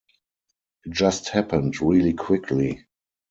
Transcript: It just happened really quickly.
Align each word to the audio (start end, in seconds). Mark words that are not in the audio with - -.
It 0.83 0.93
just 0.93 1.29
happened 1.29 1.79
really 1.79 2.13
quickly. 2.13 2.87